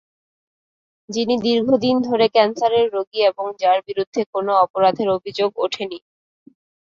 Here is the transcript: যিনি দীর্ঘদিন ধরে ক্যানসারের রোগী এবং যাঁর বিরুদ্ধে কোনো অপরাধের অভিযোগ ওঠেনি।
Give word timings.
যিনি 1.09 1.35
দীর্ঘদিন 1.43 1.95
ধরে 2.01 2.25
ক্যানসারের 2.27 2.85
রোগী 2.93 3.19
এবং 3.29 3.45
যাঁর 3.59 3.79
বিরুদ্ধে 3.87 4.21
কোনো 4.33 4.51
অপরাধের 4.65 5.07
অভিযোগ 5.09 5.49
ওঠেনি। 5.57 5.99